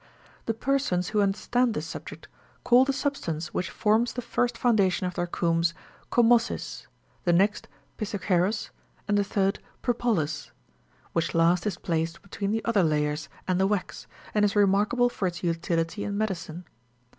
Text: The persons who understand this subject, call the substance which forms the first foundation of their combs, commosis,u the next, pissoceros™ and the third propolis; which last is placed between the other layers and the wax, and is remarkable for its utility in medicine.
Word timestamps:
The 0.47 0.55
persons 0.55 1.09
who 1.09 1.21
understand 1.21 1.75
this 1.75 1.85
subject, 1.85 2.27
call 2.63 2.85
the 2.85 2.91
substance 2.91 3.53
which 3.53 3.69
forms 3.69 4.13
the 4.13 4.23
first 4.23 4.57
foundation 4.57 5.05
of 5.05 5.13
their 5.13 5.27
combs, 5.27 5.75
commosis,u 6.11 6.87
the 7.23 7.33
next, 7.33 7.67
pissoceros™ 7.99 8.71
and 9.07 9.15
the 9.15 9.23
third 9.23 9.59
propolis; 9.83 10.49
which 11.13 11.35
last 11.35 11.67
is 11.67 11.77
placed 11.77 12.23
between 12.23 12.49
the 12.49 12.65
other 12.65 12.81
layers 12.81 13.29
and 13.47 13.59
the 13.59 13.67
wax, 13.67 14.07
and 14.33 14.43
is 14.43 14.55
remarkable 14.55 15.07
for 15.07 15.27
its 15.27 15.43
utility 15.43 16.03
in 16.03 16.17
medicine. 16.17 16.65